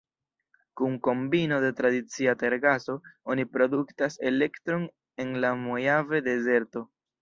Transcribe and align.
Kun 0.79 0.95
kombino 1.07 1.59
de 1.65 1.69
tradicia 1.81 2.35
tergaso, 2.45 2.97
oni 3.35 3.47
produktas 3.53 4.21
elektron 4.33 4.93
en 5.27 5.35
la 5.47 5.57
Mojave-dezerto. 5.65 6.89